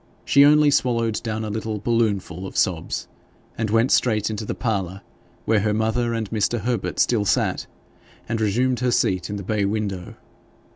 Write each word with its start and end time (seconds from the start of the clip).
She 0.25 0.43
only 0.43 0.71
swallowed 0.71 1.21
down 1.21 1.45
a 1.45 1.51
little 1.51 1.77
balloonful 1.79 2.47
of 2.47 2.57
sobs, 2.57 3.07
and 3.55 3.69
went 3.69 3.91
straight 3.91 4.31
into 4.31 4.45
the 4.45 4.55
parlour, 4.55 5.01
where 5.45 5.59
her 5.59 5.75
mother 5.75 6.15
and 6.15 6.27
Mr. 6.31 6.61
Herbert 6.61 6.97
still 6.97 7.23
sat, 7.23 7.67
and 8.27 8.41
resumed 8.41 8.79
her 8.79 8.89
seat 8.89 9.29
in 9.29 9.35
the 9.35 9.43
bay 9.43 9.63
window. 9.63 10.15